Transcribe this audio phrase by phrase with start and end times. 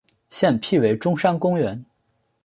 [0.31, 1.85] 现辟为中山公园。